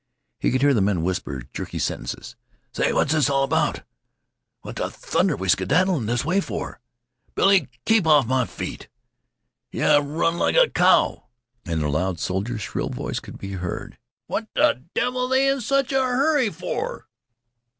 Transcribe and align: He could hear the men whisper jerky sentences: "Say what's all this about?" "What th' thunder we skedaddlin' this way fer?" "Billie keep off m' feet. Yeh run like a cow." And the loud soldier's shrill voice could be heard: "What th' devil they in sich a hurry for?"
He 0.39 0.49
could 0.49 0.61
hear 0.61 0.73
the 0.73 0.81
men 0.81 1.03
whisper 1.03 1.43
jerky 1.53 1.77
sentences: 1.77 2.35
"Say 2.73 2.91
what's 2.91 3.13
all 3.29 3.45
this 3.45 3.47
about?" 3.47 3.83
"What 4.61 4.75
th' 4.77 4.91
thunder 4.91 5.35
we 5.35 5.47
skedaddlin' 5.47 6.07
this 6.07 6.25
way 6.25 6.41
fer?" 6.41 6.79
"Billie 7.35 7.69
keep 7.85 8.07
off 8.07 8.27
m' 8.27 8.47
feet. 8.47 8.87
Yeh 9.71 9.99
run 10.03 10.39
like 10.39 10.55
a 10.55 10.67
cow." 10.71 11.27
And 11.67 11.83
the 11.83 11.87
loud 11.87 12.19
soldier's 12.19 12.61
shrill 12.61 12.89
voice 12.89 13.19
could 13.19 13.37
be 13.37 13.51
heard: 13.51 13.99
"What 14.25 14.47
th' 14.55 14.91
devil 14.95 15.27
they 15.27 15.47
in 15.47 15.61
sich 15.61 15.91
a 15.91 16.01
hurry 16.01 16.49
for?" 16.49 17.07